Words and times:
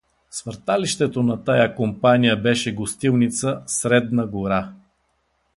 Свърталището 0.29 1.23
на 1.23 1.43
тая 1.43 1.75
компания 1.75 2.35
беше 2.37 2.73
гостилница 2.75 3.63
„Средна 3.65 4.27
гора“. 4.27 4.73